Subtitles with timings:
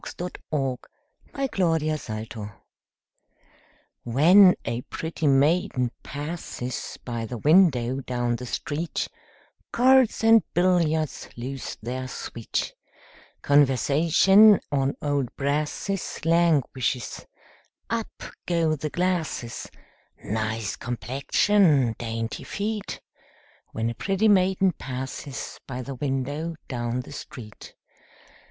[0.03, 0.29] U V.
[0.51, 0.77] W
[1.35, 1.59] X.
[1.59, 2.49] Y Z At the Club
[4.03, 9.09] When a pretty maiden passes By the window down the street,
[9.71, 12.73] Cards and billiards lose their sweet;
[13.43, 17.27] Conversation on old brasses Languishes;
[17.87, 19.69] up go the glasses:
[20.23, 23.01] "Nice complexion!" "Dainty feet!"
[23.71, 27.75] When a pretty maiden passes By the window down the street.